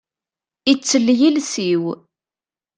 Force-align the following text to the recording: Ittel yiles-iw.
Ittel 0.71 1.07
yiles-iw. 1.19 1.83